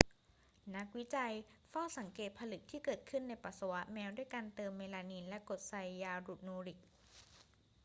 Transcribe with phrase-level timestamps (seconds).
[0.75, 1.33] นักวิจัย
[1.69, 6.13] เฝ้าสังเกตผลึกที่เกิดขึ้นในปัสสาวะแมวด้วยการเติมเมลามีนและกรดไซยา
[6.47, 6.79] นูริก